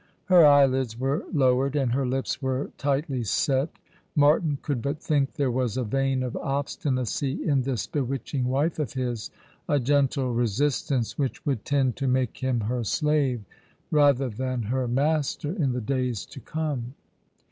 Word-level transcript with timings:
Her 0.25 0.43
eyelids 0.43 0.99
were 0.99 1.23
lowered, 1.31 1.75
and 1.75 1.91
her 1.91 2.07
lips 2.07 2.41
were 2.41 2.71
tightly 2.79 3.21
set. 3.23 3.69
Martin 4.15 4.57
could 4.63 4.81
but 4.81 4.99
think 4.99 5.33
there 5.33 5.51
was 5.51 5.77
a 5.77 5.83
vein 5.83 6.23
of 6.23 6.35
obstinacy 6.37 7.47
in 7.47 7.61
this 7.61 7.85
bewitching 7.85 8.45
wife 8.45 8.79
of 8.79 8.93
his— 8.93 9.29
a 9.69 9.79
gentle 9.79 10.33
resistance 10.33 11.19
which 11.19 11.45
would 11.45 11.63
tend 11.65 11.97
to 11.97 12.07
make 12.07 12.37
him 12.39 12.61
her 12.61 12.83
slave 12.83 13.45
rather 13.91 14.27
than 14.31 14.63
her 14.63 14.87
master 14.87 15.51
in 15.51 15.71
the 15.73 15.81
days 15.81 16.25
to 16.25 16.39
come. 16.39 16.95